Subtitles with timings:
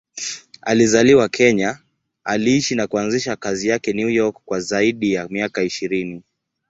[0.61, 1.79] Alizaliwa Kenya,
[2.23, 6.23] aliishi na kuanzisha kazi zake New York kwa zaidi ya miaka ishirini.